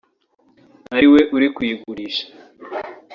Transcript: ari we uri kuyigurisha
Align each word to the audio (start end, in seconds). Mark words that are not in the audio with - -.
ari 0.95 1.07
we 1.13 1.21
uri 1.35 1.47
kuyigurisha 1.55 2.25